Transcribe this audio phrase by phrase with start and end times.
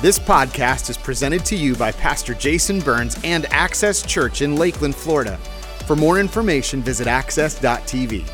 [0.00, 4.94] This podcast is presented to you by Pastor Jason Burns and Access Church in Lakeland,
[4.94, 5.36] Florida.
[5.88, 8.30] For more information, visit access.tv.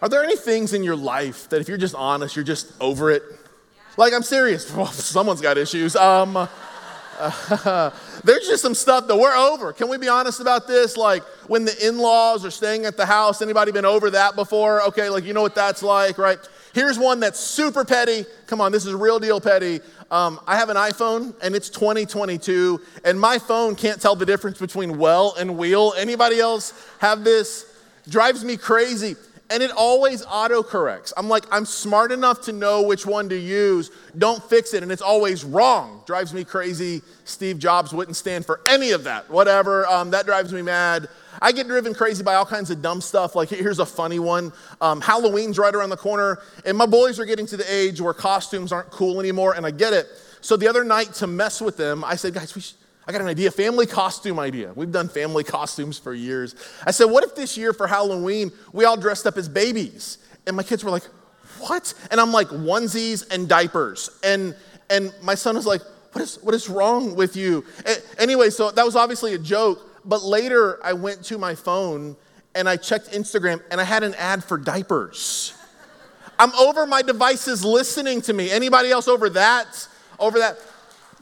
[0.00, 3.10] Are there any things in your life that if you're just honest, you're just over
[3.10, 3.22] it?
[3.98, 4.72] Like, I'm serious.
[4.74, 5.94] Well, someone's got issues.
[5.94, 7.90] Um, uh,
[8.24, 9.74] there's just some stuff that we're over.
[9.74, 10.96] Can we be honest about this?
[10.96, 14.80] Like, when the in laws are staying at the house, anybody been over that before?
[14.84, 16.38] Okay, like, you know what that's like, right?
[16.76, 18.26] Here's one that's super petty.
[18.46, 19.80] Come on, this is real deal petty.
[20.10, 24.58] Um, I have an iPhone and it's 2022, and my phone can't tell the difference
[24.58, 25.94] between well and wheel.
[25.96, 27.64] Anybody else have this?
[28.10, 29.16] Drives me crazy.
[29.48, 31.14] And it always autocorrects.
[31.16, 33.90] I'm like, I'm smart enough to know which one to use.
[34.18, 34.82] Don't fix it.
[34.82, 36.02] And it's always wrong.
[36.04, 37.00] Drives me crazy.
[37.24, 39.30] Steve Jobs wouldn't stand for any of that.
[39.30, 39.86] Whatever.
[39.86, 41.08] Um, that drives me mad.
[41.40, 43.34] I get driven crazy by all kinds of dumb stuff.
[43.34, 47.24] Like, here's a funny one um, Halloween's right around the corner, and my boys are
[47.24, 50.06] getting to the age where costumes aren't cool anymore, and I get it.
[50.40, 52.74] So the other night, to mess with them, I said, guys, should,
[53.06, 54.72] I got an idea, family costume idea.
[54.74, 56.56] We've done family costumes for years.
[56.84, 60.18] I said, what if this year for Halloween, we all dressed up as babies?
[60.46, 61.04] And my kids were like,
[61.58, 61.94] what?
[62.10, 64.10] And I'm like, onesies and diapers.
[64.24, 64.56] And,
[64.90, 67.64] and my son was like, what is, what is wrong with you?
[68.18, 69.80] Anyway, so that was obviously a joke.
[70.06, 72.16] But later, I went to my phone
[72.54, 75.52] and I checked Instagram and I had an ad for diapers.
[76.38, 78.50] I'm over my devices listening to me.
[78.50, 79.88] Anybody else over that?
[80.18, 80.58] Over that?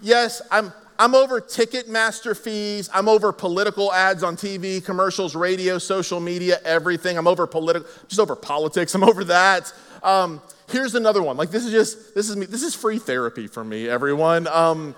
[0.02, 2.88] Yes, I'm I'm over Ticketmaster fees.
[2.94, 7.18] I'm over political ads on TV, commercials, radio, social media, everything.
[7.18, 8.94] I'm over political, just over politics.
[8.94, 9.72] I'm over that.
[10.04, 11.36] Um, here's another one.
[11.36, 12.46] Like this is just this is me.
[12.46, 14.46] This is free therapy for me, everyone.
[14.46, 14.94] Um,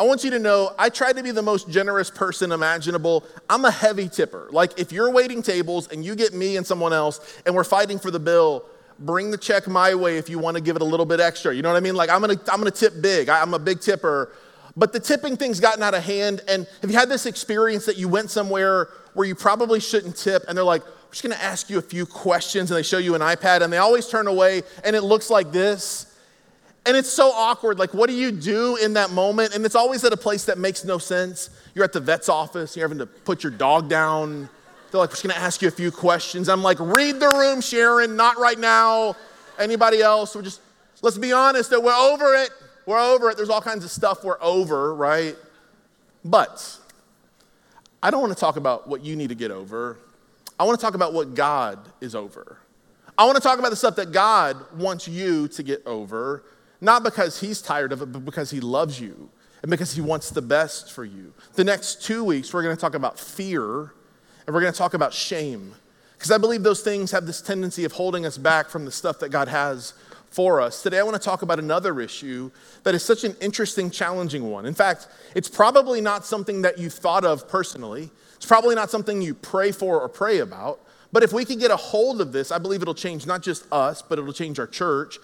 [0.00, 3.22] I want you to know I try to be the most generous person imaginable.
[3.50, 4.48] I'm a heavy tipper.
[4.50, 7.98] Like, if you're waiting tables and you get me and someone else and we're fighting
[7.98, 8.64] for the bill,
[8.98, 11.54] bring the check my way if you want to give it a little bit extra.
[11.54, 11.96] You know what I mean?
[11.96, 13.28] Like, I'm gonna, I'm gonna tip big.
[13.28, 14.32] I'm a big tipper.
[14.74, 16.40] But the tipping thing's gotten out of hand.
[16.48, 20.44] And have you had this experience that you went somewhere where you probably shouldn't tip
[20.48, 23.14] and they're like, we're just gonna ask you a few questions and they show you
[23.16, 26.09] an iPad and they always turn away and it looks like this?
[26.86, 27.78] And it's so awkward.
[27.78, 29.54] Like, what do you do in that moment?
[29.54, 31.50] And it's always at a place that makes no sense.
[31.74, 34.48] You're at the vet's office, you're having to put your dog down.
[34.90, 36.48] They're like, we're just gonna ask you a few questions.
[36.48, 39.14] I'm like, read the room, Sharon, not right now.
[39.58, 40.34] Anybody else?
[40.34, 40.60] We're just,
[41.02, 42.50] let's be honest that we're over it.
[42.86, 43.36] We're over it.
[43.36, 45.36] There's all kinds of stuff we're over, right?
[46.24, 46.76] But
[48.02, 49.98] I don't wanna talk about what you need to get over.
[50.58, 52.58] I wanna talk about what God is over.
[53.16, 56.42] I wanna talk about the stuff that God wants you to get over
[56.80, 59.30] not because he's tired of it, but because he loves you
[59.62, 61.32] and because he wants the best for you.
[61.54, 63.92] The next two weeks, we're going to talk about fear
[64.46, 65.74] and we're going to talk about shame.
[66.14, 69.18] Because I believe those things have this tendency of holding us back from the stuff
[69.20, 69.94] that God has
[70.30, 70.82] for us.
[70.82, 72.50] Today, I want to talk about another issue
[72.84, 74.64] that is such an interesting, challenging one.
[74.64, 79.20] In fact, it's probably not something that you thought of personally, it's probably not something
[79.20, 80.80] you pray for or pray about.
[81.12, 83.70] But if we could get a hold of this, I believe it'll change not just
[83.72, 85.18] us, but it'll change our church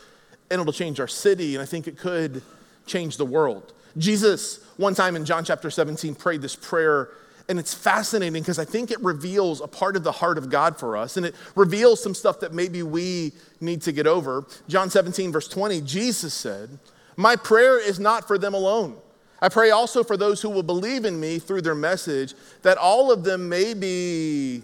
[0.51, 2.43] and it'll change our city, and I think it could
[2.87, 3.73] change the world.
[3.99, 7.09] Jesus, one time in John chapter 17, prayed this prayer,
[7.49, 10.79] and it's fascinating because I think it reveals a part of the heart of God
[10.79, 14.45] for us, and it reveals some stuff that maybe we need to get over.
[14.69, 16.79] John 17, verse 20, Jesus said,
[17.17, 18.97] My prayer is not for them alone.
[19.41, 23.13] I pray also for those who will believe in me through their message, that all
[23.13, 24.63] of them may be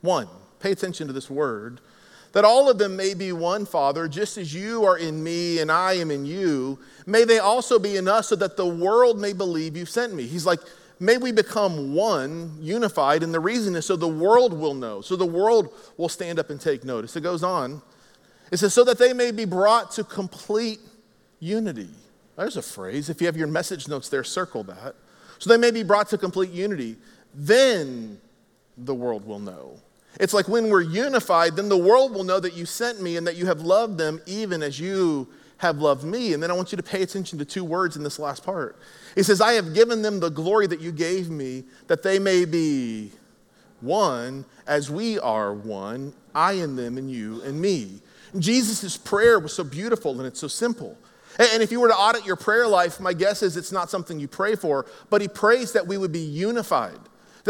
[0.00, 0.28] one.
[0.58, 1.80] Pay attention to this word
[2.32, 5.70] that all of them may be one, Father, just as you are in me and
[5.70, 6.78] I am in you.
[7.06, 10.26] May they also be in us so that the world may believe you sent me.
[10.26, 10.60] He's like,
[11.00, 13.22] may we become one, unified.
[13.22, 16.50] And the reason is so the world will know, so the world will stand up
[16.50, 17.16] and take notice.
[17.16, 17.82] It goes on.
[18.52, 20.80] It says, so that they may be brought to complete
[21.40, 21.90] unity.
[22.36, 23.10] There's a phrase.
[23.10, 24.94] If you have your message notes there, circle that.
[25.38, 26.96] So they may be brought to complete unity.
[27.34, 28.20] Then
[28.76, 29.78] the world will know
[30.18, 33.26] it's like when we're unified, then the world will know that you sent me and
[33.26, 35.28] that you have loved them even as you
[35.58, 36.32] have loved me.
[36.32, 38.76] And then I want you to pay attention to two words in this last part.
[39.14, 42.44] He says, I have given them the glory that you gave me, that they may
[42.44, 43.12] be
[43.80, 48.00] one as we are one, I and them and you and me.
[48.38, 50.96] Jesus' prayer was so beautiful and it's so simple.
[51.38, 54.18] And if you were to audit your prayer life, my guess is it's not something
[54.18, 56.98] you pray for, but he prays that we would be unified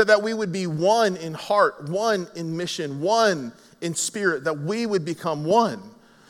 [0.00, 3.52] that, that we would be one in heart, one in mission, one
[3.82, 5.82] in spirit, that we would become one.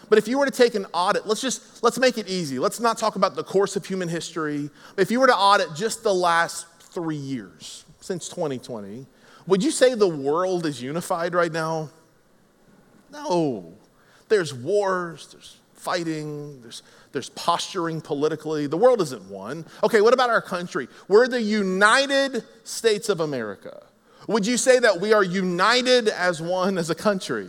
[0.08, 2.58] But if you were to take an audit, let's just let's make it easy.
[2.58, 4.69] Let's not talk about the course of human history.
[4.96, 9.06] If you were to audit just the last three years since 2020,
[9.46, 11.90] would you say the world is unified right now?
[13.12, 13.75] No.
[14.28, 16.82] There's wars, there's fighting, there's,
[17.12, 18.67] there's posturing politically.
[18.67, 19.65] The world isn't one.
[19.82, 20.88] Okay, what about our country?
[21.09, 23.82] We're the United States of America.
[24.29, 27.49] Would you say that we are united as one as a country?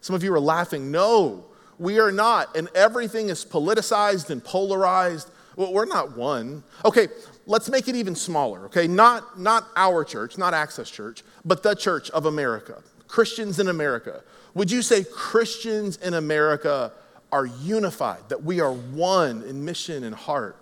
[0.00, 0.90] Some of you are laughing.
[0.90, 1.44] No,
[1.78, 2.56] we are not.
[2.56, 5.30] And everything is politicized and polarized.
[5.56, 6.64] Well, we're not one.
[6.84, 7.08] Okay,
[7.46, 8.88] let's make it even smaller, okay?
[8.88, 14.22] Not, not our church, not Access Church, but the church of America, Christians in America.
[14.54, 16.92] Would you say Christians in America
[17.34, 20.56] are unified, that we are one in mission and heart?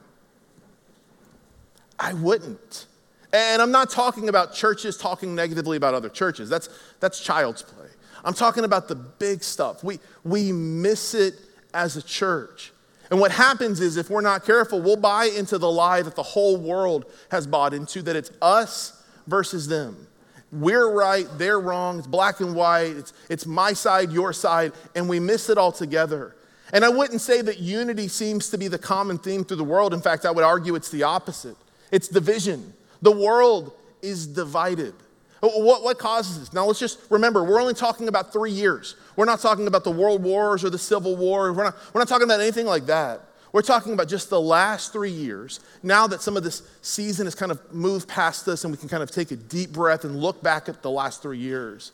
[1.98, 2.86] I wouldn't.
[3.30, 6.48] And I'm not talking about churches talking negatively about other churches.
[6.48, 7.88] That's, that's child's play.
[8.24, 9.84] I'm talking about the big stuff.
[9.84, 11.34] We, we miss it
[11.74, 12.72] as a church.
[13.10, 16.22] And what happens is, if we're not careful, we'll buy into the lie that the
[16.22, 20.06] whole world has bought into that it's us versus them.
[20.50, 25.06] We're right, they're wrong, it's black and white, it's, it's my side, your side, and
[25.06, 26.34] we miss it all together.
[26.72, 29.92] And I wouldn't say that unity seems to be the common theme through the world.
[29.92, 31.56] In fact, I would argue it's the opposite
[31.90, 32.72] it's division.
[33.02, 34.94] The world is divided.
[35.40, 36.52] What, what causes this?
[36.52, 38.94] Now, let's just remember, we're only talking about three years.
[39.16, 41.52] We're not talking about the world wars or the civil war.
[41.52, 43.20] We're not, we're not talking about anything like that.
[43.52, 45.60] We're talking about just the last three years.
[45.82, 48.88] Now that some of this season has kind of moved past us and we can
[48.88, 51.92] kind of take a deep breath and look back at the last three years,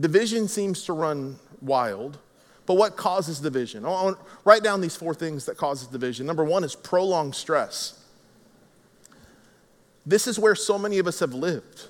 [0.00, 2.18] division seems to run wild.
[2.66, 3.84] But what causes division?
[3.84, 4.12] I
[4.44, 6.26] write down these four things that causes division.
[6.26, 7.98] Number one is prolonged stress.
[10.06, 11.88] This is where so many of us have lived.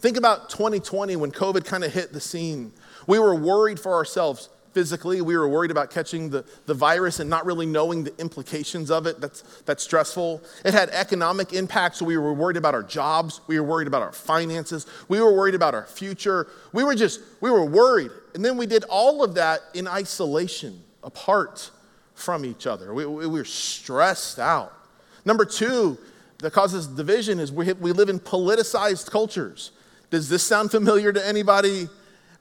[0.00, 2.72] Think about 2020 when COVID kind of hit the scene.
[3.06, 5.20] We were worried for ourselves physically.
[5.20, 9.06] We were worried about catching the, the virus and not really knowing the implications of
[9.06, 9.20] it.
[9.20, 10.42] That's, that's stressful.
[10.64, 13.40] It had economic impacts, so we were worried about our jobs.
[13.46, 14.86] We were worried about our finances.
[15.08, 16.48] We were worried about our future.
[16.72, 18.10] We were just, we were worried.
[18.34, 21.70] And then we did all of that in isolation, apart
[22.14, 22.94] from each other.
[22.94, 24.72] We, we were stressed out.
[25.24, 25.98] Number two,
[26.38, 29.70] that causes division is we, we live in politicized cultures.
[30.10, 31.88] Does this sound familiar to anybody?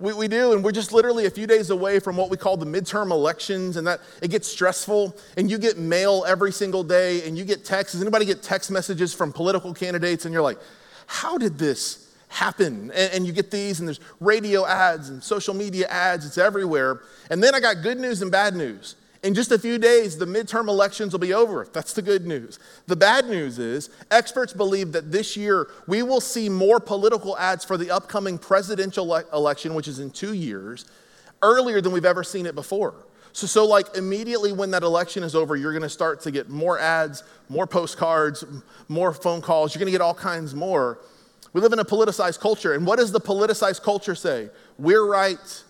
[0.01, 2.57] We, we do, and we're just literally a few days away from what we call
[2.57, 7.27] the midterm elections, and that it gets stressful, and you get mail every single day,
[7.27, 7.94] and you get texts.
[7.94, 10.57] Does anybody get text messages from political candidates, and you're like,
[11.06, 12.92] how did this happen?
[12.95, 17.01] And, and you get these, and there's radio ads and social media ads, it's everywhere.
[17.30, 18.95] And then I got good news and bad news.
[19.23, 21.68] In just a few days, the midterm elections will be over.
[21.71, 22.57] That's the good news.
[22.88, 27.63] The bad news is experts believe that this year we will see more political ads
[27.63, 30.85] for the upcoming presidential election, which is in two years,
[31.44, 32.95] earlier than we've ever seen it before.
[33.33, 36.50] So, so like immediately when that election is over, you're going to start to get
[36.50, 38.44] more ads, more postcards,
[38.88, 39.73] more phone calls.
[39.73, 41.00] You're going to get all kinds more.
[41.53, 42.73] We live in a politicized culture.
[42.73, 44.50] And what does the politicized culture say?
[44.79, 45.63] We're right,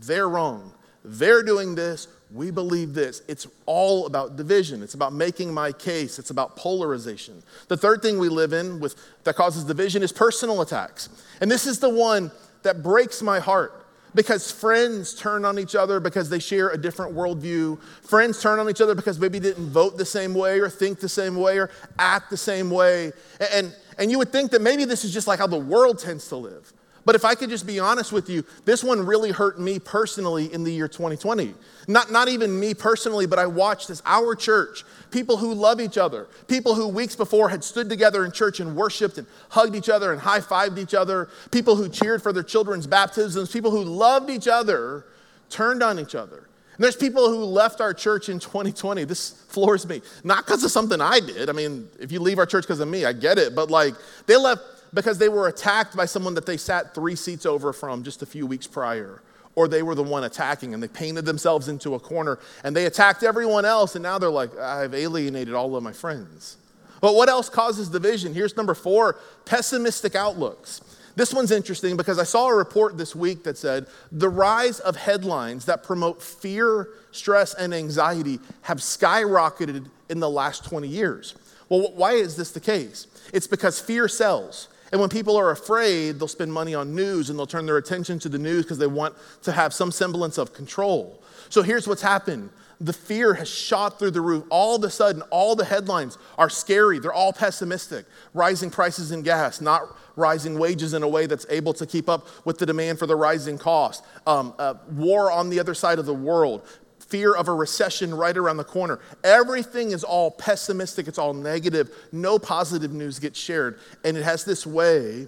[0.00, 0.74] they're wrong.
[1.04, 3.22] They're doing this, we believe this.
[3.26, 4.82] It's all about division.
[4.82, 6.18] It's about making my case.
[6.18, 7.42] It's about polarization.
[7.68, 11.08] The third thing we live in with that causes division is personal attacks.
[11.40, 12.30] And this is the one
[12.64, 17.14] that breaks my heart because friends turn on each other because they share a different
[17.14, 17.80] worldview.
[18.02, 21.08] Friends turn on each other because maybe didn't vote the same way or think the
[21.08, 23.12] same way or act the same way.
[23.52, 26.28] And, and you would think that maybe this is just like how the world tends
[26.28, 26.72] to live.
[27.08, 30.52] But if I could just be honest with you, this one really hurt me personally
[30.52, 31.54] in the year 2020.
[31.86, 35.96] Not, not even me personally, but I watched as our church, people who love each
[35.96, 39.88] other, people who weeks before had stood together in church and worshiped and hugged each
[39.88, 43.84] other and high fived each other, people who cheered for their children's baptisms, people who
[43.84, 45.06] loved each other,
[45.48, 46.46] turned on each other.
[46.76, 49.04] And there's people who left our church in 2020.
[49.04, 50.02] This floors me.
[50.24, 51.48] Not because of something I did.
[51.48, 53.54] I mean, if you leave our church because of me, I get it.
[53.54, 53.94] But like,
[54.26, 54.60] they left
[54.92, 58.26] because they were attacked by someone that they sat three seats over from just a
[58.26, 59.22] few weeks prior.
[59.54, 62.86] Or they were the one attacking and they painted themselves into a corner and they
[62.86, 63.96] attacked everyone else.
[63.96, 66.58] And now they're like, I've alienated all of my friends.
[67.00, 68.34] But what else causes division?
[68.34, 70.80] Here's number four pessimistic outlooks.
[71.16, 74.94] This one's interesting because I saw a report this week that said the rise of
[74.94, 81.34] headlines that promote fear, stress, and anxiety have skyrocketed in the last 20 years.
[81.68, 83.08] Well, why is this the case?
[83.32, 84.68] It's because fear sells.
[84.90, 88.18] And when people are afraid, they'll spend money on news and they'll turn their attention
[88.20, 91.22] to the news because they want to have some semblance of control.
[91.50, 94.44] So here's what's happened the fear has shot through the roof.
[94.50, 97.00] All of a sudden, all the headlines are scary.
[97.00, 98.06] They're all pessimistic.
[98.34, 102.28] Rising prices in gas, not rising wages in a way that's able to keep up
[102.44, 104.04] with the demand for the rising cost.
[104.26, 106.66] Um, uh, war on the other side of the world
[107.08, 109.00] fear of a recession right around the corner.
[109.24, 111.90] Everything is all pessimistic, it's all negative.
[112.12, 113.78] No positive news gets shared.
[114.04, 115.26] And it has this way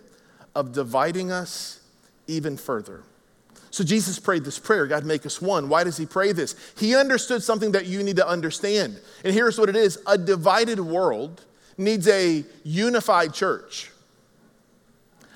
[0.54, 1.80] of dividing us
[2.26, 3.02] even further.
[3.70, 5.68] So Jesus prayed this prayer God, make us one.
[5.68, 6.54] Why does he pray this?
[6.76, 9.00] He understood something that you need to understand.
[9.24, 11.44] And here's what it is a divided world
[11.78, 13.90] needs a unified church.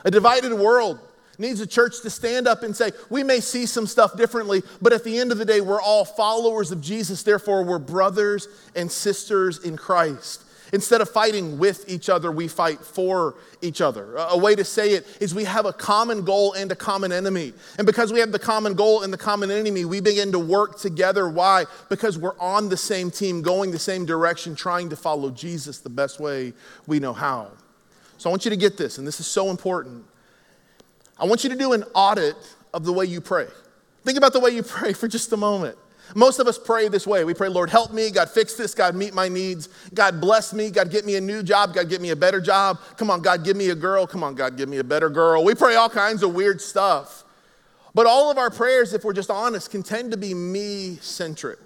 [0.05, 0.99] A divided world
[1.39, 4.93] needs a church to stand up and say, we may see some stuff differently, but
[4.93, 7.23] at the end of the day, we're all followers of Jesus.
[7.23, 10.43] Therefore, we're brothers and sisters in Christ.
[10.73, 14.17] Instead of fighting with each other, we fight for each other.
[14.17, 17.53] A way to say it is we have a common goal and a common enemy.
[17.79, 20.81] And because we have the common goal and the common enemy, we begin to work
[20.81, 21.29] together.
[21.29, 21.67] Why?
[21.89, 25.91] Because we're on the same team, going the same direction, trying to follow Jesus the
[25.91, 26.53] best way
[26.89, 27.53] we know how.
[28.19, 30.05] So I want you to get this, and this is so important.
[31.19, 32.37] I want you to do an audit
[32.73, 33.47] of the way you pray.
[34.05, 35.79] Think about the way you pray for just a moment.
[36.15, 37.25] Most of us pray this way.
[37.25, 38.11] We pray, Lord, help me.
[38.11, 38.75] God, fix this.
[38.75, 39.69] God, meet my needs.
[39.95, 40.71] God, bless me.
[40.71, 41.73] God, get me a new job.
[41.75, 42.79] God, get me a better job.
[42.99, 44.07] Come on, God, give me a girl.
[44.07, 45.43] Come on, God, give me a better girl.
[45.43, 47.25] We pray all kinds of weird stuff.
[47.95, 51.61] But all of our prayers, if we're just honest, can tend to be me centric,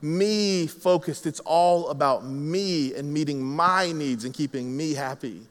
[0.00, 1.26] me focused.
[1.26, 5.42] It's all about me and meeting my needs and keeping me happy.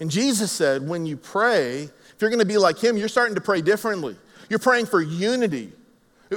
[0.00, 3.34] And Jesus said, when you pray, if you're going to be like him, you're starting
[3.34, 4.16] to pray differently.
[4.48, 5.70] You're praying for unity,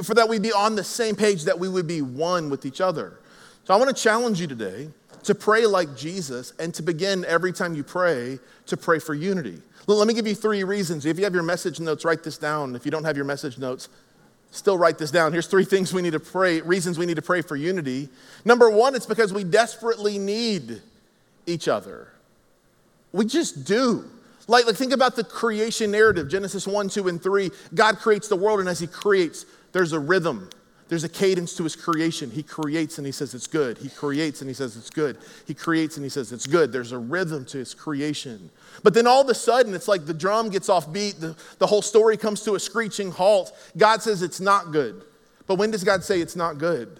[0.03, 2.81] for that we'd be on the same page, that we would be one with each
[2.81, 3.19] other.
[3.63, 4.89] So I want to challenge you today
[5.24, 9.62] to pray like Jesus and to begin every time you pray to pray for unity.
[9.88, 11.05] Let me give you three reasons.
[11.05, 12.75] If you have your message notes, write this down.
[12.75, 13.89] If you don't have your message notes,
[14.51, 15.31] still write this down.
[15.31, 18.09] Here's three things we need to pray, reasons we need to pray for unity.
[18.43, 20.81] Number one, it's because we desperately need
[21.45, 22.09] each other.
[23.13, 24.05] We just do.
[24.50, 27.51] Like, like, think about the creation narrative Genesis 1, 2, and 3.
[27.75, 30.50] God creates the world, and as He creates, there's a rhythm,
[30.88, 32.32] there's a cadence to His creation.
[32.32, 33.77] He creates and He says it's good.
[33.77, 35.20] He creates and He says it's good.
[35.46, 36.72] He creates and He says it's good.
[36.72, 38.50] There's a rhythm to His creation.
[38.82, 41.68] But then all of a sudden, it's like the drum gets off beat, the, the
[41.68, 43.56] whole story comes to a screeching halt.
[43.77, 45.03] God says it's not good.
[45.46, 47.00] But when does God say it's not good?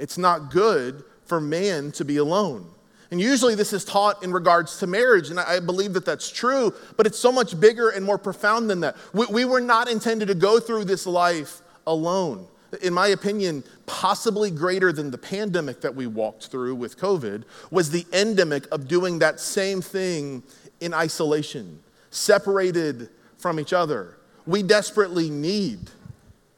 [0.00, 2.68] It's not good for man to be alone.
[3.10, 6.74] And usually this is taught in regards to marriage, and I believe that that's true,
[6.96, 8.96] but it's so much bigger and more profound than that.
[9.14, 12.46] We, we, were not intended to go through this life alone.
[12.82, 17.90] In my opinion, possibly greater than the pandemic that we walked through with COVID was
[17.90, 20.42] the endemic of doing that same thing
[20.80, 24.18] in isolation, separated from each other.
[24.46, 25.90] We desperately need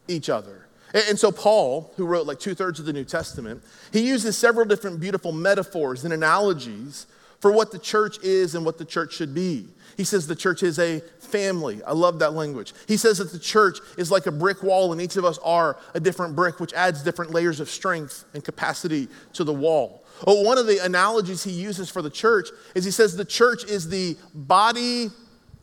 [0.09, 0.65] each other.
[0.93, 4.65] And so, Paul, who wrote like two thirds of the New Testament, he uses several
[4.65, 7.07] different beautiful metaphors and analogies
[7.39, 9.67] for what the church is and what the church should be.
[9.97, 11.83] He says the church is a family.
[11.83, 12.73] I love that language.
[12.87, 15.77] He says that the church is like a brick wall, and each of us are
[15.93, 20.03] a different brick, which adds different layers of strength and capacity to the wall.
[20.27, 23.63] Oh, one of the analogies he uses for the church is he says the church
[23.65, 25.09] is the body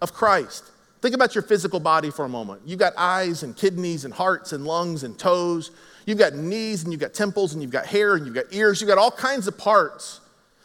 [0.00, 0.64] of Christ.
[1.00, 2.62] Think about your physical body for a moment.
[2.66, 5.70] You've got eyes and kidneys and hearts and lungs and toes.
[6.06, 8.80] You've got knees and you've got temples and you've got hair and you've got ears.
[8.80, 10.20] You've got all kinds of parts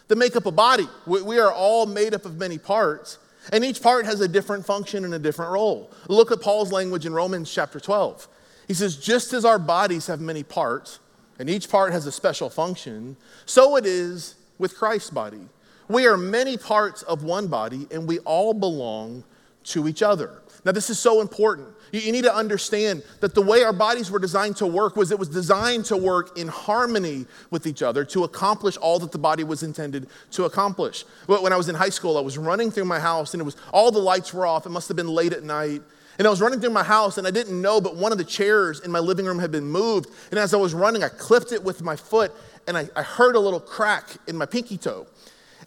[0.07, 0.87] that make up a body.
[1.05, 3.19] We are all made up of many parts,
[3.51, 5.91] and each part has a different function and a different role.
[6.07, 8.27] Look at Paul's language in Romans chapter 12.
[8.67, 10.99] He says, Just as our bodies have many parts,
[11.39, 15.49] and each part has a special function, so it is with Christ's body.
[15.87, 19.23] We are many parts of one body, and we all belong
[19.65, 20.43] to each other.
[20.65, 21.67] Now, this is so important.
[21.91, 25.19] You, need to understand that the way our bodies were designed to work was it
[25.19, 29.43] was designed to work in harmony with each other to accomplish all that the body
[29.43, 31.03] was intended to accomplish.
[31.27, 33.57] When I was in high school, I was running through my house and it was
[33.71, 34.65] all the lights were off.
[34.65, 35.81] It must have been late at night.
[36.17, 38.23] And I was running through my house and I didn't know, but one of the
[38.23, 40.09] chairs in my living room had been moved.
[40.31, 42.31] And as I was running, I clipped it with my foot
[42.67, 45.07] and I, I heard a little crack in my pinky toe.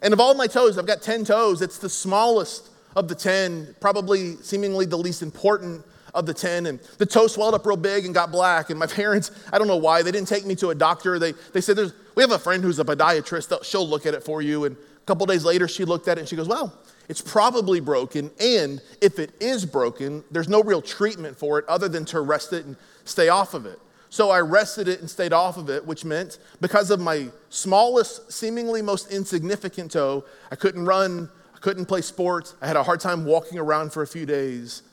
[0.01, 3.75] And of all my toes, I've got 10 toes, it's the smallest of the 10,
[3.79, 5.85] probably seemingly the least important
[6.15, 6.65] of the 10.
[6.65, 8.71] And the toe swelled up real big and got black.
[8.71, 11.19] And my parents, I don't know why, they didn't take me to a doctor.
[11.19, 14.23] They, they said, There's, We have a friend who's a podiatrist, she'll look at it
[14.23, 14.65] for you.
[14.65, 16.73] And a couple days later, she looked at it and she goes, Well,
[17.07, 18.31] it's probably broken.
[18.39, 22.51] And if it is broken, there's no real treatment for it other than to rest
[22.51, 22.75] it and
[23.05, 23.79] stay off of it.
[24.09, 28.31] So I rested it and stayed off of it, which meant because of my smallest,
[28.31, 32.55] seemingly most insignificant toe, I couldn't run I couldn't play sports.
[32.61, 34.83] I had a hard time walking around for a few days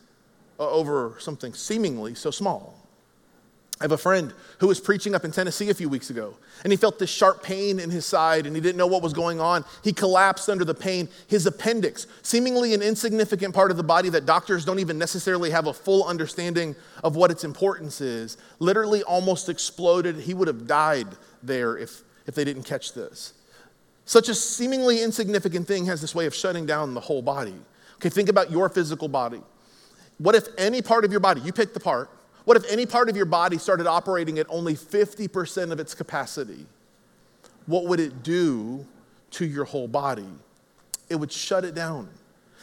[0.59, 2.75] uh, over something seemingly so small.
[3.81, 6.73] I have a friend who was preaching up in Tennessee a few weeks ago, and
[6.73, 9.41] he felt this sharp pain in his side, and he didn't know what was going
[9.41, 9.65] on.
[9.83, 11.09] He collapsed under the pain.
[11.27, 15.67] His appendix, seemingly an insignificant part of the body that doctors don't even necessarily have
[15.67, 20.17] a full understanding of what its importance is, literally almost exploded.
[20.17, 21.09] He would have died
[21.43, 23.35] there if, if they didn't catch this.
[24.07, 27.55] Such a seemingly insignificant thing has this way of shutting down the whole body.
[27.97, 29.41] Okay, think about your physical body.
[30.19, 32.11] What if any part of your body, you pick the part,
[32.45, 36.67] What if any part of your body started operating at only 50% of its capacity?
[37.67, 38.87] What would it do
[39.33, 40.29] to your whole body?
[41.09, 42.09] It would shut it down.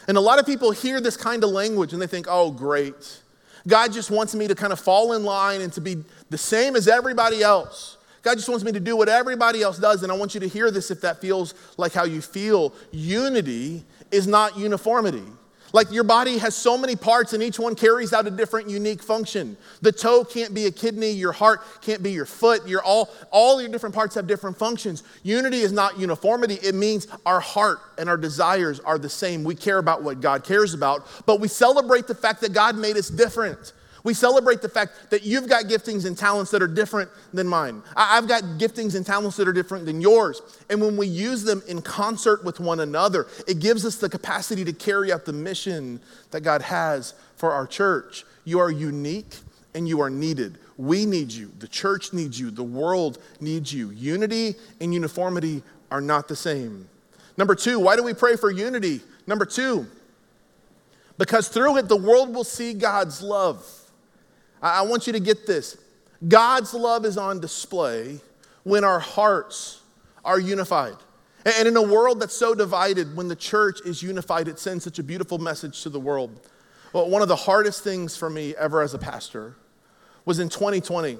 [0.06, 3.22] And a lot of people hear this kind of language and they think, oh, great.
[3.66, 6.76] God just wants me to kind of fall in line and to be the same
[6.76, 7.98] as everybody else.
[8.22, 10.02] God just wants me to do what everybody else does.
[10.02, 12.72] And I want you to hear this if that feels like how you feel.
[12.92, 15.24] Unity is not uniformity.
[15.72, 19.02] Like your body has so many parts and each one carries out a different unique
[19.02, 19.56] function.
[19.80, 22.68] The toe can't be a kidney, your heart can't be your foot.
[22.68, 25.02] Your all all your different parts have different functions.
[25.22, 26.54] Unity is not uniformity.
[26.62, 29.44] It means our heart and our desires are the same.
[29.44, 32.96] We care about what God cares about, but we celebrate the fact that God made
[32.96, 33.72] us different.
[34.04, 37.82] We celebrate the fact that you've got giftings and talents that are different than mine.
[37.96, 40.42] I've got giftings and talents that are different than yours.
[40.68, 44.64] And when we use them in concert with one another, it gives us the capacity
[44.64, 46.00] to carry out the mission
[46.32, 48.24] that God has for our church.
[48.44, 49.36] You are unique
[49.74, 50.58] and you are needed.
[50.76, 51.52] We need you.
[51.60, 52.50] The church needs you.
[52.50, 53.90] The world needs you.
[53.90, 56.88] Unity and uniformity are not the same.
[57.36, 59.00] Number two, why do we pray for unity?
[59.26, 59.86] Number two,
[61.18, 63.64] because through it, the world will see God's love.
[64.62, 65.76] I want you to get this.
[66.26, 68.20] God's love is on display
[68.62, 69.80] when our hearts
[70.24, 70.94] are unified.
[71.44, 75.00] And in a world that's so divided, when the church is unified, it sends such
[75.00, 76.48] a beautiful message to the world.
[76.92, 79.56] Well, one of the hardest things for me ever as a pastor
[80.24, 81.14] was in 2020.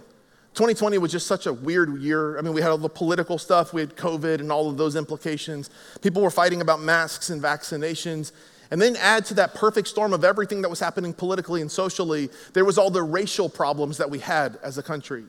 [0.55, 2.39] 2020 was just such a weird year.
[2.39, 4.97] I mean, we had all the political stuff, we had COVID and all of those
[4.97, 5.71] implications.
[6.03, 8.33] People were fighting about masks and vaccinations.
[8.73, 12.31] And then add to that perfect storm of everything that was happening politically and socially,
[12.55, 15.25] there was all the racial problems that we had as a country.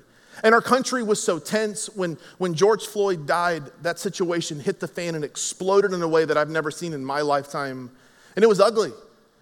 [0.45, 4.87] And our country was so tense when, when George Floyd died, that situation hit the
[4.87, 7.91] fan and exploded in a way that I've never seen in my lifetime.
[8.37, 8.93] And it was ugly.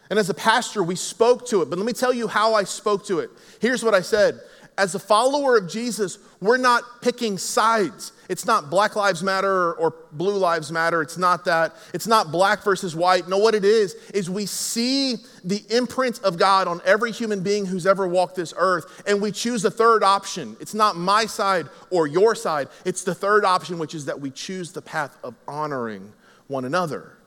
[0.10, 1.70] And as a pastor, we spoke to it.
[1.70, 3.30] But let me tell you how I spoke to it.
[3.60, 4.40] Here's what I said
[4.80, 8.14] As a follower of Jesus, we're not picking sides.
[8.32, 11.02] It's not Black Lives Matter or Blue Lives Matter.
[11.02, 11.76] It's not that.
[11.94, 13.28] It's not black versus white.
[13.28, 17.66] No, what it is, is we see the imprint of God on every human being
[17.66, 20.56] who's ever walked this earth, and we choose the third option.
[20.62, 22.70] It's not my side or your side.
[22.86, 26.14] It's the third option, which is that we choose the path of honoring
[26.48, 27.18] one another.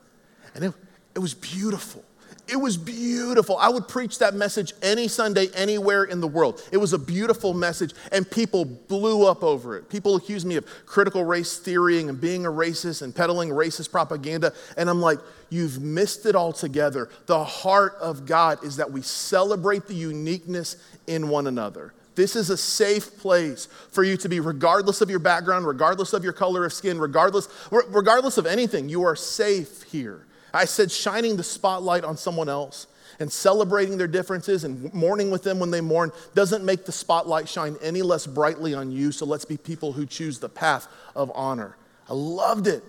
[0.55, 0.73] And it,
[1.13, 2.03] it was beautiful.
[2.47, 3.57] It was beautiful.
[3.57, 6.61] I would preach that message any Sunday, anywhere in the world.
[6.71, 9.89] It was a beautiful message, and people blew up over it.
[9.89, 14.53] People accused me of critical race theorying and being a racist and peddling racist propaganda.
[14.77, 17.09] And I'm like, you've missed it altogether.
[17.25, 20.77] The heart of God is that we celebrate the uniqueness
[21.07, 21.93] in one another.
[22.13, 26.23] This is a safe place for you to be, regardless of your background, regardless of
[26.23, 28.87] your color of skin, regardless, regardless of anything.
[28.87, 30.25] You are safe here.
[30.55, 32.87] I said shining the spotlight on someone else
[33.19, 37.47] and celebrating their differences and mourning with them when they mourn doesn't make the spotlight
[37.47, 39.11] shine any less brightly on you.
[39.11, 41.77] So let's be people who choose the path of honor.
[42.09, 42.83] I loved it.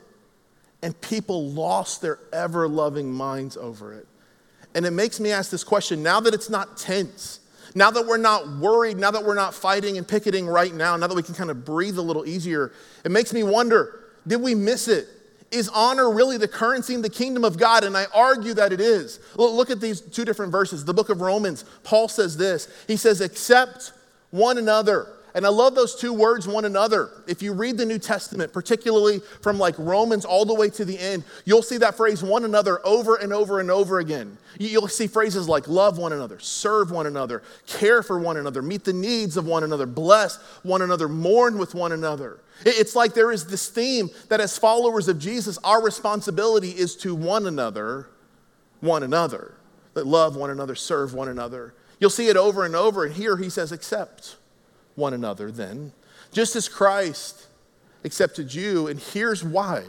[0.82, 4.06] And people lost their ever loving minds over it.
[4.74, 7.40] And it makes me ask this question now that it's not tense,
[7.74, 11.06] now that we're not worried, now that we're not fighting and picketing right now, now
[11.06, 12.72] that we can kind of breathe a little easier,
[13.04, 15.08] it makes me wonder did we miss it?
[15.50, 17.84] Is honor really the currency in the kingdom of God?
[17.84, 19.20] And I argue that it is.
[19.36, 20.84] Look at these two different verses.
[20.84, 23.92] The book of Romans, Paul says this He says, Accept
[24.30, 27.10] one another and I love those two words, one another.
[27.26, 30.98] If you read the New Testament, particularly from like Romans all the way to the
[30.98, 34.38] end, you'll see that phrase one another over and over and over again.
[34.58, 38.84] You'll see phrases like love one another, serve one another, care for one another, meet
[38.84, 42.40] the needs of one another, bless one another, mourn with one another.
[42.64, 47.14] It's like there is this theme that as followers of Jesus, our responsibility is to
[47.14, 48.08] one another,
[48.80, 49.52] one another,
[49.92, 51.74] that love one another, serve one another.
[52.00, 54.36] You'll see it over and over, and here he says, accept
[54.96, 55.92] one another then,
[56.32, 57.46] just as Christ
[58.04, 58.88] accepted you.
[58.88, 59.84] And here's why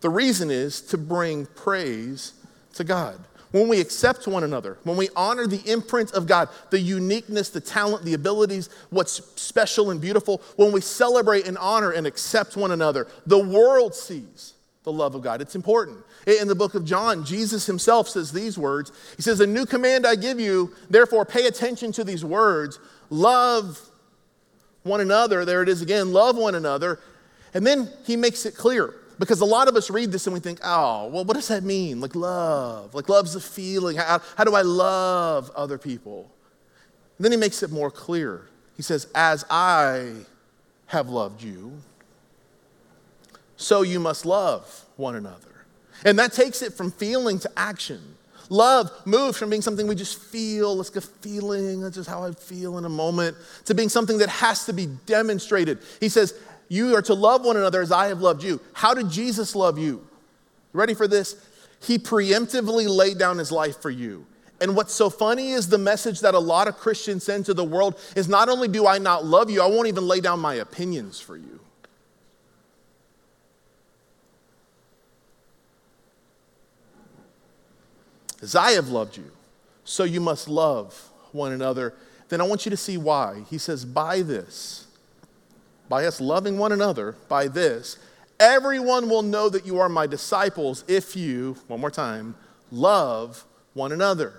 [0.00, 2.32] the reason is to bring praise
[2.74, 3.18] to God.
[3.52, 7.60] When we accept one another, when we honor the imprint of God, the uniqueness, the
[7.60, 12.72] talent, the abilities, what's special and beautiful, when we celebrate and honor and accept one
[12.72, 15.40] another, the world sees the love of God.
[15.40, 15.98] It's important.
[16.26, 20.06] In the book of John, Jesus himself says these words He says, A new command
[20.06, 22.78] I give you, therefore pay attention to these words
[23.10, 23.80] love
[24.86, 25.44] one another.
[25.44, 27.00] There it is again love one another.
[27.54, 30.40] And then he makes it clear because a lot of us read this and we
[30.40, 32.00] think, oh, well, what does that mean?
[32.00, 32.94] Like love.
[32.94, 33.96] Like love's a feeling.
[33.96, 36.30] How, how do I love other people?
[37.16, 38.46] And then he makes it more clear.
[38.76, 40.12] He says, as I
[40.86, 41.80] have loved you,
[43.56, 45.64] so you must love one another.
[46.04, 48.16] And that takes it from feeling to action.
[48.48, 52.32] Love moves from being something we just feel, let's get feeling, that's just how I
[52.32, 55.78] feel in a moment, to being something that has to be demonstrated.
[56.00, 56.34] He says,
[56.68, 58.60] You are to love one another as I have loved you.
[58.72, 60.06] How did Jesus love you?
[60.72, 61.36] Ready for this?
[61.82, 64.26] He preemptively laid down his life for you.
[64.60, 67.64] And what's so funny is the message that a lot of Christians send to the
[67.64, 70.54] world is not only do I not love you, I won't even lay down my
[70.54, 71.60] opinions for you.
[78.42, 79.30] As I have loved you,
[79.84, 81.94] so you must love one another.
[82.28, 83.44] Then I want you to see why.
[83.48, 84.86] He says, By this,
[85.88, 87.98] by us loving one another, by this,
[88.38, 92.34] everyone will know that you are my disciples if you, one more time,
[92.70, 93.44] love
[93.74, 94.32] one another.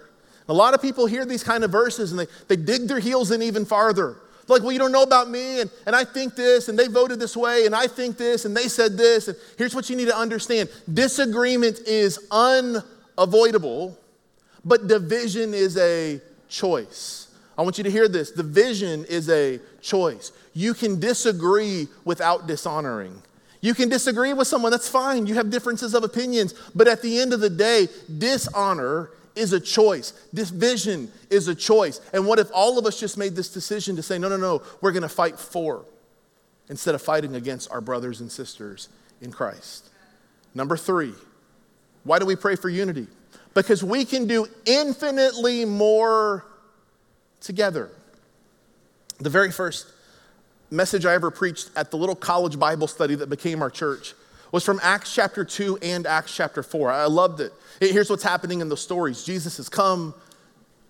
[0.49, 3.31] A lot of people hear these kind of verses and they, they dig their heels
[3.31, 4.17] in even farther.
[4.47, 7.19] Like, well, you don't know about me, and, and I think this, and they voted
[7.19, 9.27] this way, and I think this, and they said this.
[9.27, 17.27] And here's what you need to understand disagreement is unavoidable, but division is a choice.
[17.57, 20.31] I want you to hear this division is a choice.
[20.53, 23.21] You can disagree without dishonoring.
[23.61, 25.25] You can disagree with someone, that's fine.
[25.25, 26.53] You have differences of opinions.
[26.75, 30.11] But at the end of the day, dishonor is a choice.
[30.33, 31.99] Division is a choice.
[32.13, 34.61] And what if all of us just made this decision to say, no, no, no,
[34.81, 35.85] we're going to fight for
[36.69, 38.89] instead of fighting against our brothers and sisters
[39.21, 39.89] in Christ?
[40.53, 41.13] Number three,
[42.07, 43.05] why do we pray for unity?
[43.53, 46.45] Because we can do infinitely more
[47.41, 47.89] together.
[49.19, 49.87] The very first
[50.71, 54.13] message I ever preached at the little college Bible study that became our church
[54.53, 56.91] was from Acts chapter 2 and Acts chapter 4.
[56.91, 57.51] I loved it.
[57.81, 60.13] Here's what's happening in the stories Jesus has come,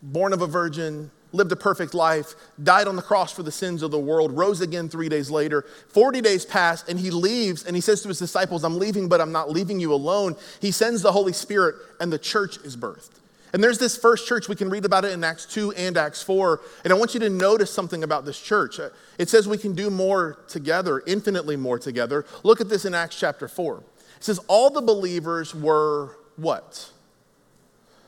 [0.04, 3.84] born of a virgin, lived a perfect life, died on the cross for the sins
[3.84, 5.66] of the world, rose again three days later.
[5.90, 9.22] 40 days pass, and he leaves, and he says to his disciples, I'm leaving, but
[9.22, 10.36] I'm not leaving you alone.
[10.62, 13.12] He sends the Holy Spirit, and the church is birthed.
[13.54, 16.22] And there's this first church, we can read about it in Acts 2 and Acts
[16.22, 16.62] 4.
[16.84, 18.80] And I want you to notice something about this church.
[19.18, 22.26] It says we can do more together, infinitely more together.
[22.44, 23.78] Look at this in Acts chapter 4.
[24.18, 26.92] It says, All the believers were what?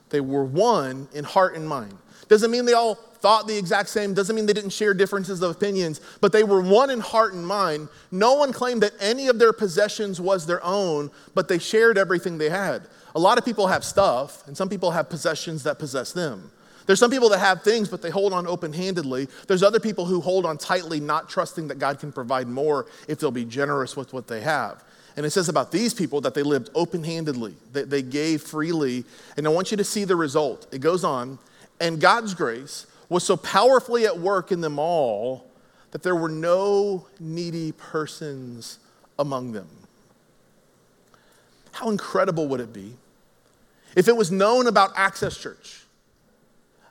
[0.09, 1.97] They were one in heart and mind.
[2.27, 5.51] Doesn't mean they all thought the exact same, doesn't mean they didn't share differences of
[5.51, 7.89] opinions, but they were one in heart and mind.
[8.11, 12.37] No one claimed that any of their possessions was their own, but they shared everything
[12.37, 12.83] they had.
[13.15, 16.51] A lot of people have stuff, and some people have possessions that possess them.
[16.85, 19.27] There's some people that have things, but they hold on open handedly.
[19.47, 23.19] There's other people who hold on tightly, not trusting that God can provide more if
[23.19, 24.83] they'll be generous with what they have.
[25.15, 29.03] And it says about these people that they lived open handedly, that they gave freely.
[29.37, 30.65] And I want you to see the result.
[30.71, 31.37] It goes on,
[31.79, 35.45] and God's grace was so powerfully at work in them all
[35.91, 38.79] that there were no needy persons
[39.17, 39.67] among them.
[41.71, 42.93] How incredible would it be
[43.95, 45.83] if it was known about Access Church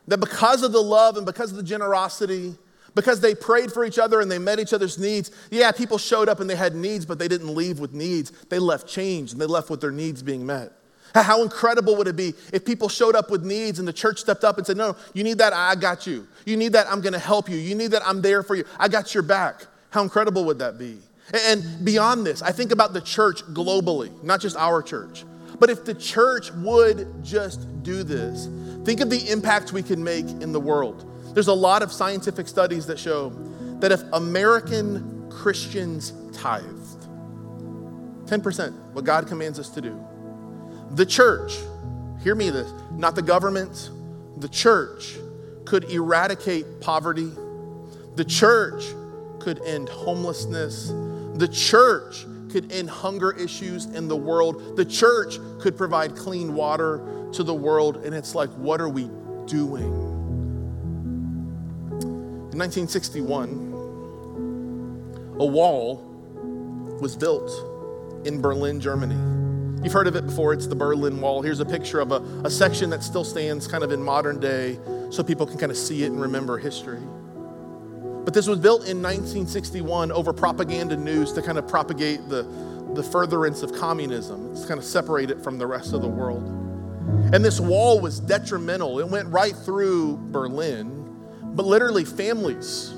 [0.07, 2.55] that because of the love and because of the generosity,
[2.95, 5.31] because they prayed for each other and they met each other's needs.
[5.51, 8.31] Yeah, people showed up and they had needs, but they didn't leave with needs.
[8.49, 10.73] They left changed and they left with their needs being met.
[11.15, 14.43] How incredible would it be if people showed up with needs and the church stepped
[14.43, 16.27] up and said, No, you need that, I got you.
[16.45, 17.57] You need that, I'm gonna help you.
[17.57, 18.65] You need that, I'm there for you.
[18.77, 19.65] I got your back.
[19.89, 20.99] How incredible would that be?
[21.33, 25.25] And beyond this, I think about the church globally, not just our church.
[25.59, 28.47] But if the church would just do this,
[28.85, 31.05] think of the impact we can make in the world.
[31.33, 33.29] There's a lot of scientific studies that show
[33.79, 37.07] that if American Christians tithed
[38.25, 39.99] 10%, what God commands us to do,
[40.91, 41.57] the church,
[42.23, 43.91] hear me this, not the government,
[44.37, 45.17] the church
[45.65, 47.31] could eradicate poverty.
[48.15, 48.83] The church
[49.39, 50.87] could end homelessness.
[51.35, 54.75] The church could end hunger issues in the world.
[54.75, 57.97] The church could provide clean water to the world.
[57.97, 59.03] And it's like, what are we
[59.45, 59.93] doing?
[62.01, 65.97] In 1961, a wall
[66.99, 67.51] was built
[68.25, 69.28] in Berlin, Germany.
[69.83, 71.41] You've heard of it before, it's the Berlin Wall.
[71.41, 74.79] Here's a picture of a, a section that still stands kind of in modern day
[75.09, 77.01] so people can kind of see it and remember history.
[78.25, 82.43] But this was built in 1961 over propaganda news to kind of propagate the,
[82.93, 84.51] the furtherance of communism.
[84.51, 86.43] It's kind of separate it from the rest of the world.
[87.33, 88.99] And this wall was detrimental.
[88.99, 90.99] It went right through Berlin
[91.59, 92.93] but literally, families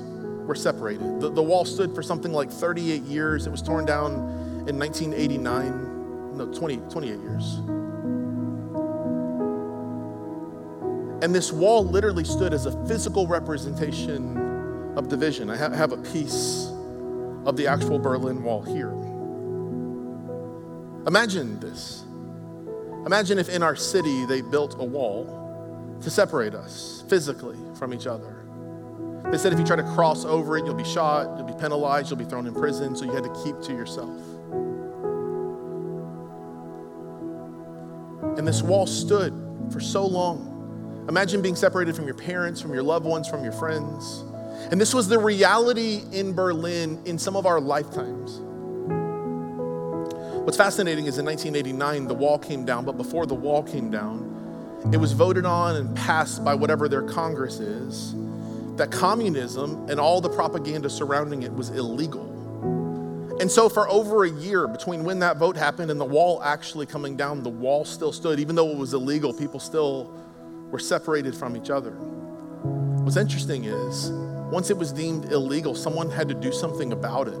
[0.46, 1.20] were separated.
[1.20, 3.46] The, the wall stood for something like 38 years.
[3.46, 4.12] It was torn down
[4.68, 6.01] in 1989.
[6.34, 7.56] No, 20, 28 years.
[11.22, 15.50] And this wall literally stood as a physical representation of division.
[15.50, 16.68] I have a piece
[17.46, 18.92] of the actual Berlin Wall here.
[21.06, 22.04] Imagine this
[23.06, 28.06] Imagine if in our city they built a wall to separate us physically from each
[28.06, 28.44] other.
[29.24, 32.10] They said if you try to cross over it, you'll be shot, you'll be penalized,
[32.10, 34.20] you'll be thrown in prison, so you had to keep to yourself.
[38.38, 39.32] And this wall stood
[39.70, 41.04] for so long.
[41.08, 44.24] Imagine being separated from your parents, from your loved ones, from your friends.
[44.70, 48.40] And this was the reality in Berlin in some of our lifetimes.
[50.44, 54.28] What's fascinating is in 1989, the wall came down, but before the wall came down,
[54.92, 58.14] it was voted on and passed by whatever their Congress is
[58.76, 62.31] that communism and all the propaganda surrounding it was illegal.
[63.42, 66.86] And so, for over a year between when that vote happened and the wall actually
[66.86, 68.38] coming down, the wall still stood.
[68.38, 70.14] Even though it was illegal, people still
[70.70, 71.90] were separated from each other.
[71.90, 74.12] What's interesting is,
[74.52, 77.36] once it was deemed illegal, someone had to do something about it.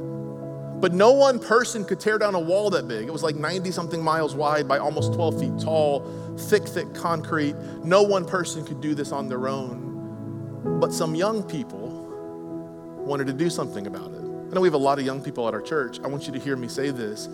[0.80, 3.06] But no one person could tear down a wall that big.
[3.06, 6.00] It was like 90 something miles wide by almost 12 feet tall,
[6.36, 7.54] thick, thick concrete.
[7.84, 10.80] No one person could do this on their own.
[10.80, 11.90] But some young people
[13.06, 14.21] wanted to do something about it.
[14.52, 15.98] I know we have a lot of young people at our church.
[16.04, 17.26] I want you to hear me say this.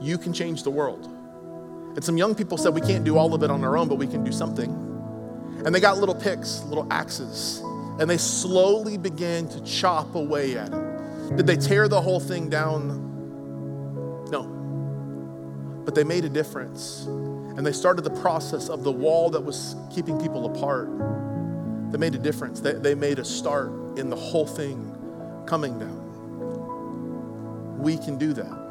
[0.00, 1.04] You can change the world.
[1.94, 3.96] And some young people said, We can't do all of it on our own, but
[3.96, 4.70] we can do something.
[5.66, 7.60] And they got little picks, little axes,
[8.00, 11.36] and they slowly began to chop away at it.
[11.36, 14.30] Did they tear the whole thing down?
[14.30, 14.44] No.
[15.84, 17.04] But they made a difference.
[17.04, 20.88] And they started the process of the wall that was keeping people apart.
[21.92, 22.60] They made a difference.
[22.60, 26.03] They, they made a start in the whole thing coming down.
[27.76, 28.64] We can do that.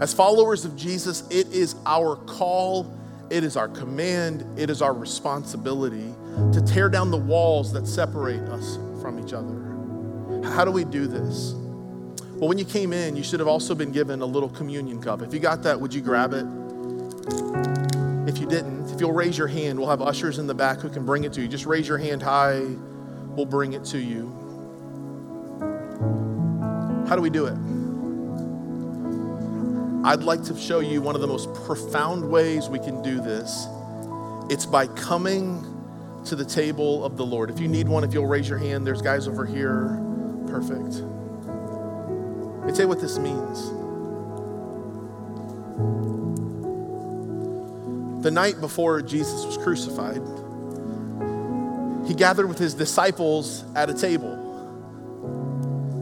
[0.00, 2.90] As followers of Jesus, it is our call,
[3.28, 6.14] it is our command, it is our responsibility
[6.52, 10.50] to tear down the walls that separate us from each other.
[10.54, 11.52] How do we do this?
[12.32, 15.20] Well, when you came in, you should have also been given a little communion cup.
[15.20, 16.46] If you got that, would you grab it?
[18.26, 20.88] If you didn't, if you'll raise your hand, we'll have ushers in the back who
[20.88, 21.48] can bring it to you.
[21.48, 22.62] Just raise your hand high,
[23.36, 24.34] we'll bring it to you.
[27.06, 27.79] How do we do it?
[30.02, 33.66] I'd like to show you one of the most profound ways we can do this.
[34.48, 35.62] It's by coming
[36.24, 37.50] to the table of the Lord.
[37.50, 40.02] If you need one, if you'll raise your hand, there's guys over here.
[40.46, 41.04] Perfect.
[42.60, 43.70] Let me tell you what this means.
[48.22, 50.22] The night before Jesus was crucified,
[52.08, 54.39] he gathered with his disciples at a table.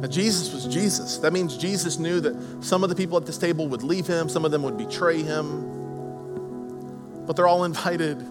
[0.00, 1.18] Now, Jesus was Jesus.
[1.18, 4.28] That means Jesus knew that some of the people at this table would leave him,
[4.28, 8.24] some of them would betray him, but they're all invited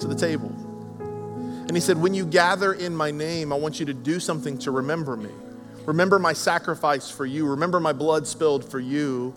[0.00, 0.50] to the table.
[0.98, 4.56] And he said, When you gather in my name, I want you to do something
[4.58, 5.30] to remember me.
[5.86, 7.46] Remember my sacrifice for you.
[7.46, 9.34] Remember my blood spilled for you.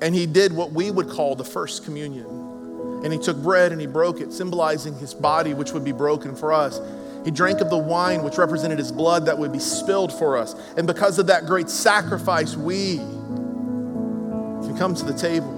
[0.00, 2.26] And he did what we would call the first communion.
[3.04, 6.34] And he took bread and he broke it, symbolizing his body, which would be broken
[6.34, 6.80] for us.
[7.28, 10.54] He drank of the wine, which represented his blood that would be spilled for us.
[10.78, 15.52] And because of that great sacrifice, we can come to the table.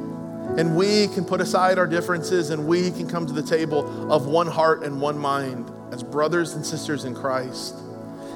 [0.59, 4.27] And we can put aside our differences and we can come to the table of
[4.27, 7.77] one heart and one mind as brothers and sisters in Christ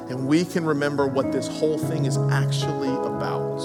[0.09, 3.59] and we can remember what this whole thing is actually about.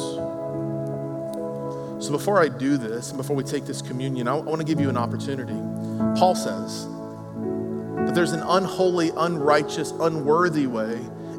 [2.02, 4.80] So, before I do this, and before we take this communion, I, want to give
[4.80, 5.54] you an opportunity.
[6.18, 6.88] Paul says
[8.10, 10.96] that there's an unholy, unrighteous, unworthy way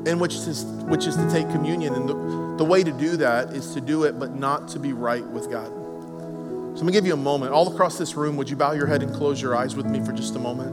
[0.07, 0.53] in which to,
[0.87, 1.93] which is to take communion.
[1.95, 2.15] And the,
[2.59, 5.51] the way to do that is to do it, but not to be right with
[5.51, 5.67] God.
[5.67, 7.51] So, I'm going to give you a moment.
[7.51, 9.99] All across this room, would you bow your head and close your eyes with me
[9.99, 10.71] for just a moment?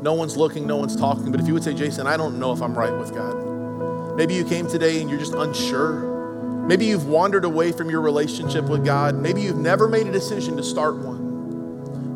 [0.00, 1.32] No one's looking, no one's talking.
[1.32, 4.16] But if you would say, Jason, I don't know if I'm right with God.
[4.16, 6.66] Maybe you came today and you're just unsure.
[6.68, 9.16] Maybe you've wandered away from your relationship with God.
[9.16, 11.09] Maybe you've never made a decision to start one.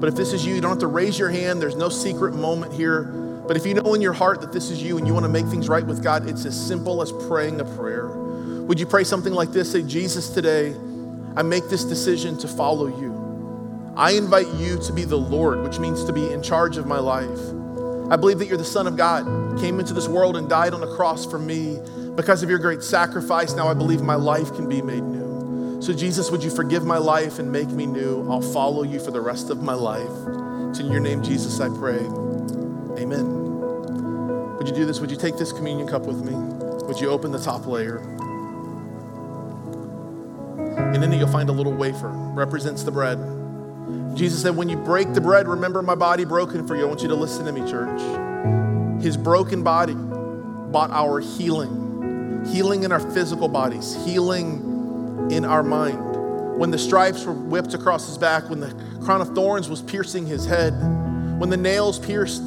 [0.01, 1.61] But if this is you, you don't have to raise your hand.
[1.61, 3.05] There's no secret moment here.
[3.47, 5.31] But if you know in your heart that this is you and you want to
[5.31, 8.09] make things right with God, it's as simple as praying a prayer.
[8.09, 9.73] Would you pray something like this?
[9.73, 10.75] Say, Jesus, today,
[11.37, 13.93] I make this decision to follow you.
[13.97, 16.99] I invite you to be the Lord, which means to be in charge of my
[16.99, 17.39] life.
[18.11, 19.25] I believe that you're the Son of God,
[19.61, 21.79] came into this world and died on the cross for me.
[22.17, 25.24] Because of your great sacrifice, now I believe my life can be made new.
[25.85, 28.27] So, Jesus, would you forgive my life and make me new?
[28.31, 30.09] I'll follow you for the rest of my life.
[30.71, 31.99] It's in your name, Jesus, I pray.
[32.99, 34.57] Amen.
[34.57, 35.01] Would you do this?
[35.01, 36.33] Would you take this communion cup with me?
[36.87, 37.99] Would you open the top layer?
[40.79, 43.19] And in you'll find a little wafer, represents the bread.
[44.17, 46.85] Jesus said, When you break the bread, remember my body broken for you.
[46.85, 48.01] I want you to listen to me, church.
[49.03, 54.74] His broken body bought our healing, healing in our physical bodies, healing
[55.31, 56.13] in our mind.
[56.59, 58.73] when the stripes were whipped across his back, when the
[59.05, 60.71] crown of thorns was piercing his head,
[61.41, 62.45] when the nails pierced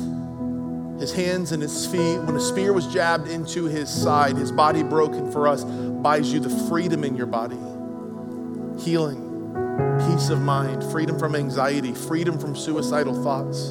[0.98, 4.82] his hands and his feet, when a spear was jabbed into his side, his body
[4.82, 7.58] broken for us, buys you the freedom in your body,
[8.82, 9.22] healing,
[10.08, 13.68] peace of mind, freedom from anxiety, freedom from suicidal thoughts.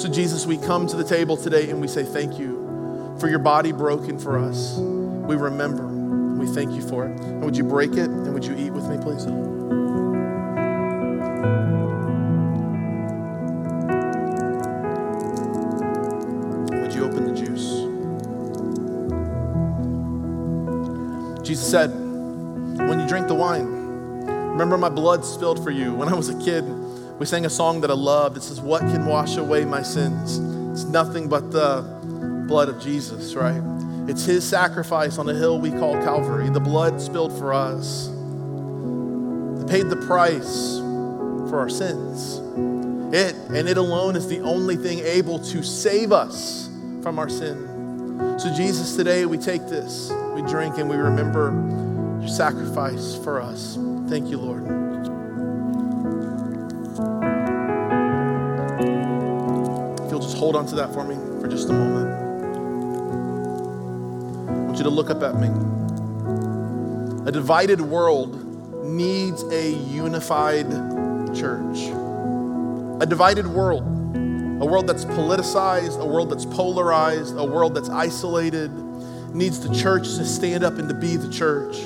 [0.00, 3.40] So, Jesus, we come to the table today and we say thank you for your
[3.40, 4.76] body broken for us.
[4.76, 5.87] We remember
[6.38, 7.20] we thank you for it.
[7.20, 9.26] And would you break it and would you eat with me, please?
[16.80, 17.86] Would you open the juice?
[21.46, 21.88] Jesus said,
[22.88, 23.66] when you drink the wine,
[24.26, 25.94] remember my blood spilled for you.
[25.98, 26.64] When I was a kid,
[27.18, 28.36] we sang a song that I loved.
[28.36, 30.38] It says, What can wash away my sins?
[30.70, 31.82] It's nothing but the
[32.46, 33.77] blood of Jesus, right?
[34.08, 39.66] It's his sacrifice on the hill we call Calvary, the blood spilled for us, that
[39.68, 40.78] paid the price
[41.50, 42.38] for our sins.
[43.14, 46.70] It and it alone is the only thing able to save us
[47.02, 48.38] from our sin.
[48.38, 51.50] So, Jesus, today we take this, we drink, and we remember
[52.20, 53.76] your sacrifice for us.
[54.08, 54.62] Thank you, Lord.
[60.02, 62.07] If you'll just hold on to that for me for just a moment.
[64.78, 65.48] You to look up at me.
[67.26, 70.70] A divided world needs a unified
[71.34, 71.78] church.
[73.00, 78.70] A divided world, a world that's politicized, a world that's polarized, a world that's isolated,
[79.34, 81.76] needs the church to stand up and to be the church.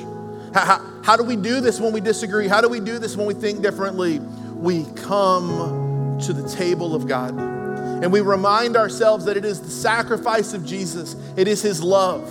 [0.52, 2.46] How, how, how do we do this when we disagree?
[2.46, 4.18] How do we do this when we think differently?
[4.18, 9.70] We come to the table of God and we remind ourselves that it is the
[9.70, 12.28] sacrifice of Jesus, it is His love,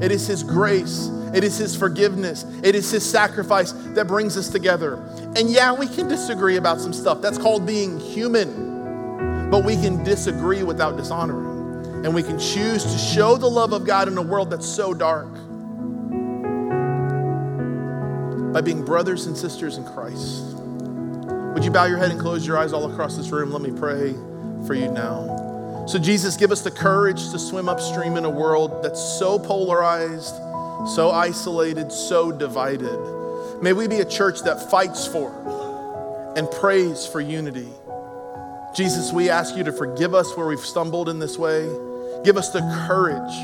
[0.00, 4.48] it is His grace, it is His forgiveness, it is His sacrifice that brings us
[4.48, 4.94] together.
[5.36, 7.20] And yeah, we can disagree about some stuff.
[7.20, 9.50] That's called being human.
[9.50, 12.04] But we can disagree without dishonoring.
[12.04, 14.92] And we can choose to show the love of God in a world that's so
[14.94, 15.32] dark
[18.52, 20.54] by being brothers and sisters in Christ.
[21.54, 23.52] Would you bow your head and close your eyes all across this room?
[23.52, 24.12] Let me pray
[24.66, 25.33] for you now.
[25.86, 30.34] So, Jesus, give us the courage to swim upstream in a world that's so polarized,
[30.94, 32.98] so isolated, so divided.
[33.60, 35.30] May we be a church that fights for
[36.36, 37.68] and prays for unity.
[38.74, 41.64] Jesus, we ask you to forgive us where we've stumbled in this way.
[42.24, 43.34] Give us the courage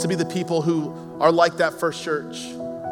[0.00, 2.48] to be the people who are like that first church,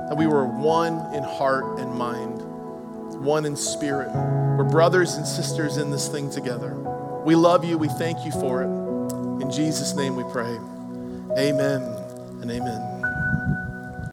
[0.09, 2.43] that we were one in heart and mind,
[3.25, 4.11] one in spirit.
[4.15, 7.00] We're brothers and sisters in this thing together.
[7.25, 7.79] We love you.
[7.79, 8.71] We thank you for it.
[9.43, 10.59] In Jesus' name we pray.
[11.39, 11.83] Amen
[12.43, 12.90] and amen.